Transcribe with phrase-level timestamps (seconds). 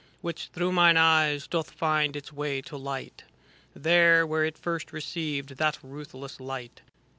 [0.21, 3.23] Which, through mine eyes, doth find its way to light.
[3.75, 6.81] There, where it first received that ruthless light.